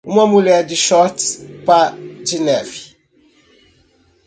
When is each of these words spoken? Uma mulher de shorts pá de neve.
Uma 0.03 0.25
mulher 0.25 0.65
de 0.65 0.75
shorts 0.75 1.41
pá 1.63 1.91
de 2.25 2.39
neve. 2.39 2.95